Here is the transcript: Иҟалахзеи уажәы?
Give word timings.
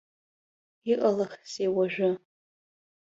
Иҟалахзеи 0.91 1.69
уажәы? 1.75 2.09